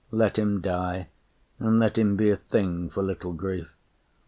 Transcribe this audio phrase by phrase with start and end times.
[0.09, 1.09] Let him die,
[1.59, 3.69] And let him be a thing for little grief.